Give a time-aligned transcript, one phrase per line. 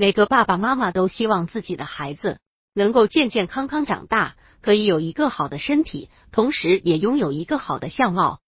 [0.00, 2.40] 每个爸爸妈妈都希望自己的孩子
[2.72, 8.40] 能够健健康康长大，可以有一个好的身体，同时也拥有一个好的相貌。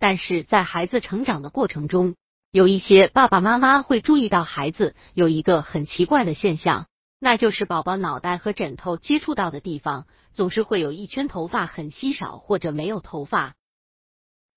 [0.00, 2.14] 但是在孩子成长的过程中，
[2.50, 6.86] 有一些爸爸妈妈会注意到孩子有一个很奇怪的现象，
[7.20, 13.56] 那就是宝宝脑袋和枕头接触到的地方，总是会有一圈头发很稀少或者没有头发。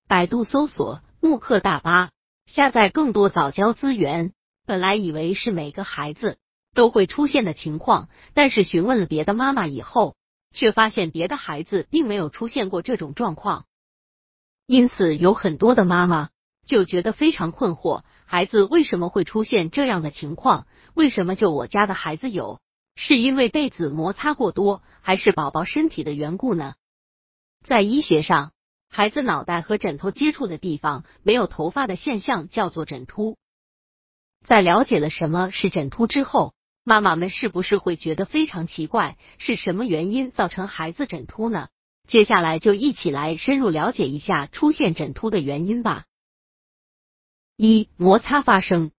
[0.08, 2.08] 百度搜索慕课大巴，
[2.46, 4.32] 下载更多早教资源。
[4.66, 6.38] 本来以为是每个孩子
[6.74, 10.16] 都会出现的情况，但是询问了别的妈妈以后，
[10.52, 13.66] 却发现别的孩子并没有出现过这种状况。
[14.66, 16.30] 因此，有很多的妈妈。
[16.66, 20.68] 就觉得非常困惑，孩子为什么会出现这样的情况？
[20.94, 22.60] 为什么就我家的孩子有？
[22.94, 26.74] 是因为被子摩擦过多，还是宝宝身体的缘故呢？
[27.64, 28.52] 在医学上，
[28.88, 33.36] 孩子脑袋和枕头接触的地方没有头发的现象叫做枕秃。
[34.44, 39.16] 在了解了什么是枕秃之后，妈妈们是不是会觉得非常奇怪？
[39.38, 41.68] 是什么原因造成孩子枕秃呢？
[42.08, 46.06] 接下来就一起来深入了解一下出现枕秃的原因吧。
[47.56, 48.90] 一摩擦发生，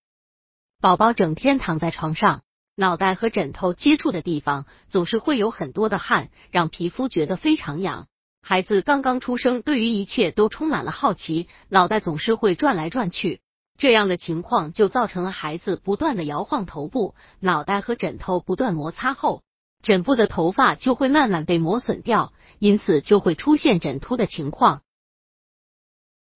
[0.80, 2.44] 宝宝整天躺在床上，
[2.76, 8.08] 脑袋和枕头接触的地方总是会有很多的汗，让皮肤觉得非常痒。
[8.42, 13.42] 孩子刚刚出生，对于一切都充满了好奇，脑袋总是会转来转去，
[13.82, 19.42] 这样的情况就造成了孩子不断的摇晃头部，脑袋和枕头不断摩擦后，
[19.82, 24.84] 枕部的头发就会慢慢被磨损掉，因此就会出现枕秃的情况。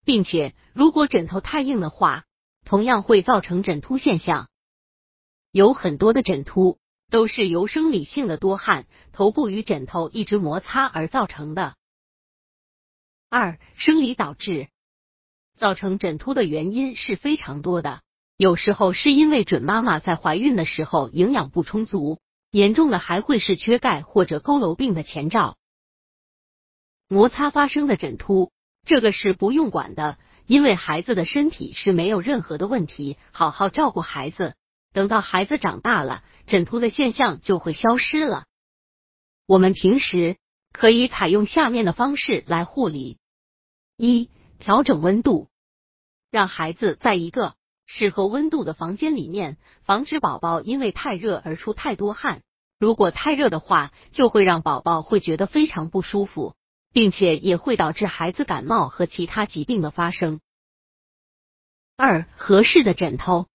[0.04, 2.23] 并且，如果枕头太硬的话，
[2.66, 4.50] 同样会造成枕秃现象。
[5.52, 6.80] 有很多的枕秃
[7.12, 11.76] 都是由生理性的多汗、头部与枕头一直摩擦而造成的。
[13.30, 14.70] 二、生理导致
[15.56, 18.02] 造成枕秃的原因是非常多的，
[18.38, 22.20] 有时候是因为准妈妈在怀孕的时候营养不充足，
[22.52, 25.58] 严重的还会是缺钙或者佝偻病的前兆。
[27.08, 28.52] 摩擦发生的枕秃。
[28.88, 34.54] 这个是不用管的，因为孩子的身体是没有任何的问题，好好照顾孩子，
[34.93, 38.45] 等到孩子长大了，枕秃的现象就会消失了。
[39.48, 40.37] 我们平时
[40.72, 43.17] 可以采用下面的方式来护理：
[43.98, 44.30] 一、
[44.60, 45.49] 调整温度，
[46.32, 47.55] 让孩子在一个
[47.86, 52.42] 适合温度的房间里面，防止宝宝因为太热而出太多汗。
[52.80, 56.55] 如果太热的话，就会让宝宝会觉得非常不舒服。
[56.95, 60.39] 并且也会导致孩子感冒和其他疾病的发生。
[61.98, 63.48] 二、合适的枕头，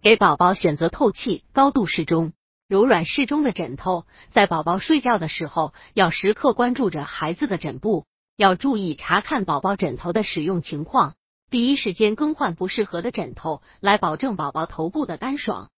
[0.00, 2.34] 给宝宝选择透气、高度适中、
[2.68, 4.06] 柔软适中的枕头。
[4.30, 8.06] 在宝宝睡觉的时候，要时刻关注着孩子的枕部，
[8.36, 11.14] 要注意查看宝宝枕头的使用情况，
[11.50, 15.70] 第一时间更换不适合的枕头，来保证宝宝头部的干爽。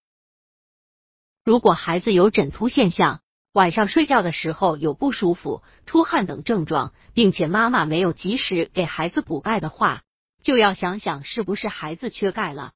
[1.44, 3.20] 如果孩子有枕秃现象，
[3.53, 10.03] 晚上睡觉的时候有不舒服、出汗等症状，并且妈妈没有及时给孩子补钙的话，
[10.43, 12.72] 就要想想是不是孩子缺钙了。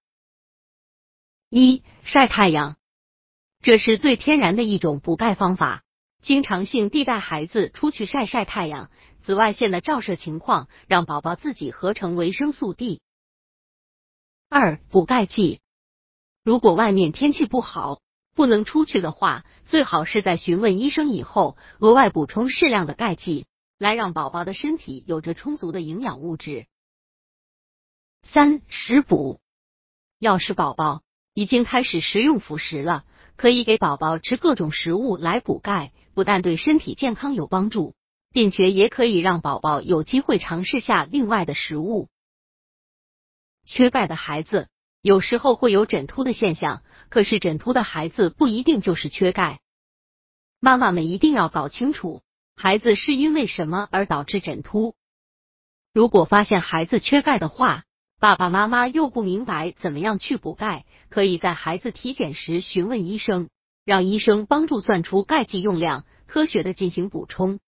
[1.48, 2.76] 一晒太阳，
[3.62, 5.82] 这是最天然的一种补钙方法。
[6.22, 8.90] 经常性地带孩子出去晒晒太阳，
[9.20, 13.00] 紫外线的照射情况让宝宝自己合成维生素 D。
[14.48, 15.60] 二补钙剂，
[16.42, 18.00] 如果外面天气不好。
[18.34, 23.46] 不能出去的话，最好是在询问医生以后，额外补充适量的钙剂，
[23.78, 26.66] 来让宝宝的身体有着充足的营养物质。
[28.22, 29.40] 三食补，
[30.20, 31.02] 要是宝宝
[31.34, 33.04] 已经开始食用辅食了，
[33.34, 37.94] 可以给宝宝吃各种食物来补钙，不但对身体健康有帮助，
[38.32, 42.08] 并且也可以让宝宝有机会尝试下另外的食物。
[43.64, 44.66] 缺钙的孩子。
[45.00, 49.60] 有时候会有枕秃的现象，可是枕秃的孩子不一定就是缺钙。
[50.58, 52.20] 妈妈们一定要搞清楚，
[52.56, 54.96] 孩子是因为什么而导致枕秃。
[55.94, 57.84] 如果发现孩子缺钙的话，
[58.18, 63.48] 爸爸妈妈又不明白怎么样去补钙，可以在孩子体检时询问医生，
[63.84, 67.58] 让医生帮助算出钙剂用量，科学的进行补充。